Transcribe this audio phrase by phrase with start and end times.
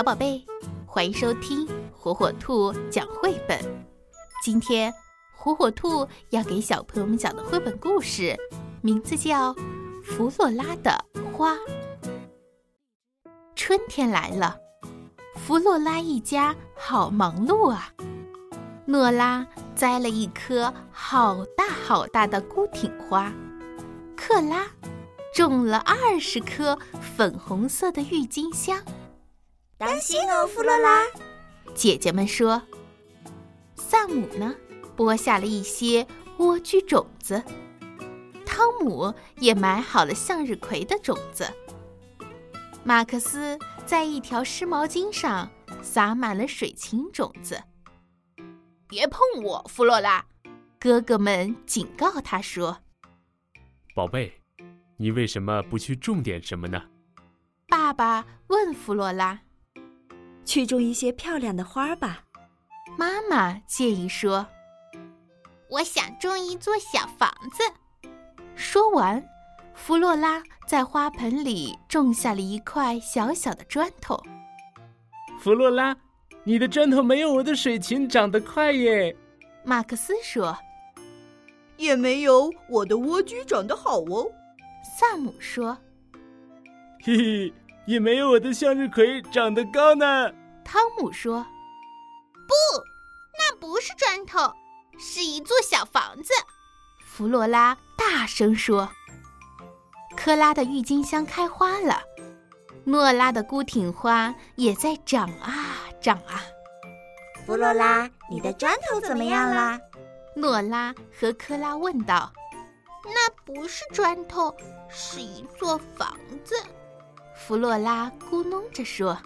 [0.00, 0.42] 小宝贝，
[0.86, 3.60] 欢迎收听火火兔讲绘本。
[4.42, 4.90] 今天，
[5.36, 8.34] 火火兔要给小朋友们讲的绘本故事，
[8.80, 9.52] 名字叫
[10.02, 11.04] 《弗洛拉的
[11.34, 11.52] 花》。
[13.54, 14.56] 春天来了，
[15.36, 17.92] 弗洛拉一家好忙碌啊！
[18.86, 23.30] 诺拉栽了一棵好大好大的孤挺花，
[24.16, 24.66] 克拉
[25.34, 28.82] 种了二十棵粉红色的郁金香。
[29.80, 31.06] 当心哦，弗洛拉！
[31.74, 32.60] 姐姐们说。
[33.76, 34.54] 萨姆呢，
[34.94, 36.06] 播下了一些
[36.36, 37.42] 莴苣种子。
[38.44, 41.50] 汤姆也埋好了向日葵的种子。
[42.84, 45.50] 马克思在一条湿毛巾上
[45.80, 47.58] 撒满了水芹种子。
[48.86, 50.22] 别碰我，弗洛拉！
[50.78, 52.76] 哥哥们警告他说
[53.96, 54.42] ：“宝贝，
[54.98, 56.82] 你为什么不去种点什么呢？”
[57.66, 59.40] 爸爸问弗洛拉。
[60.44, 62.24] 去种一些漂亮的花吧，
[62.98, 64.46] 妈妈建议说
[65.70, 68.08] ：“我想种一座小房子。”
[68.56, 69.24] 说完，
[69.74, 74.20] 弗洛拉在花盆里种下了一块小小的砖头。
[75.38, 75.96] 弗洛拉，
[76.44, 79.16] 你的砖头没有我的水芹长得快耶。
[79.64, 80.56] 马克思说
[81.78, 84.30] ：“也没有我的莴苣长得好哦。”
[84.98, 85.78] 萨姆说
[87.02, 87.52] ：“嘿嘿，
[87.90, 90.30] 也没有我的向日葵长得高呢。”
[90.64, 91.44] 汤姆说
[92.46, 92.54] ：“不，
[93.36, 94.38] 那不是砖头，
[94.96, 96.32] 是一座小房子。”
[97.04, 98.88] 弗洛拉大声说
[100.16, 102.00] ：“科拉的郁金香开花了，
[102.84, 106.40] 诺拉的孤挺花也在长啊长啊。”
[107.44, 109.80] 弗洛拉，你的砖头怎么样啦？
[110.36, 112.32] 诺拉和科拉问道。
[113.04, 114.54] “那不是砖头，
[114.88, 116.54] 是一座房子。”
[117.46, 119.16] 弗洛拉咕哝着说。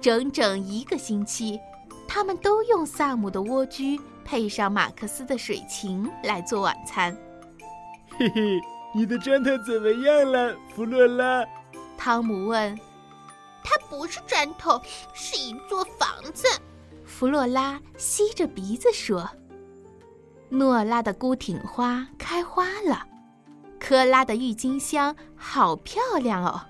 [0.00, 1.60] 整整一个星期，
[2.08, 7.16] 他们都用萨姆的蜗居配上马克思的水芹来做晚餐。
[8.18, 8.60] 嘿嘿，
[8.94, 11.44] 你的砖头怎么样了，弗洛拉？
[11.98, 12.76] 汤姆问。
[13.62, 14.80] 它不是砖头，
[15.12, 16.46] 是一座房子。
[17.04, 19.28] 弗洛拉吸着鼻子说。
[20.48, 23.04] 诺拉的孤挺花开花了，
[23.78, 26.60] 科拉的郁金香好漂亮哦。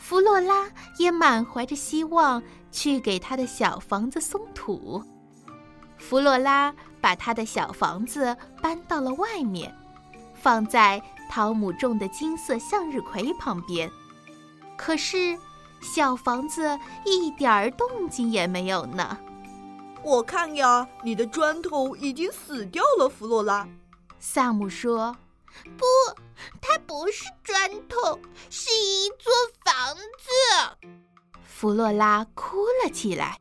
[0.00, 0.66] 弗洛拉
[0.96, 5.04] 也满怀着希望去给他的小房子松土。
[5.98, 9.72] 弗洛拉把他的小房子搬到了外面，
[10.34, 13.88] 放在汤姆种的金色向日葵旁边。
[14.76, 15.38] 可是，
[15.80, 19.16] 小房子一点儿动静也没有呢。
[20.02, 23.68] 我看呀，你的砖头已经死掉了，弗洛拉。
[24.18, 25.14] 萨姆说。
[25.76, 25.84] 不，
[26.60, 28.18] 它不是砖头，
[28.48, 29.30] 是一座
[29.80, 30.90] 房子。
[31.42, 33.38] 弗洛拉哭了起来。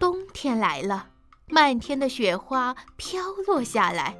[0.00, 1.08] 冬天来了，
[1.46, 4.18] 漫天的雪花飘落下来，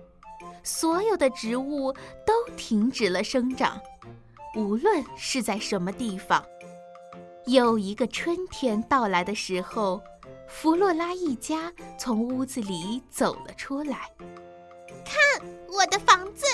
[0.62, 1.92] 所有的植物
[2.24, 3.80] 都停止了生长，
[4.54, 6.44] 无论是在什么地方。
[7.46, 10.00] 又一个春天到来的时候，
[10.46, 14.08] 弗洛拉一家从屋子里走了出来。
[15.04, 16.46] 看，我的房子！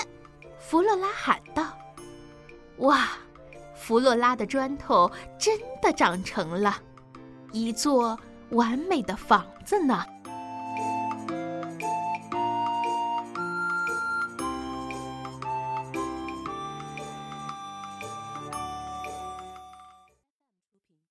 [0.57, 1.77] 弗洛拉喊道
[2.77, 3.09] ：“哇，
[3.87, 5.09] 弗洛拉的砖头
[5.39, 6.75] 真的长成了
[7.53, 10.03] 一座完美的房子呢！”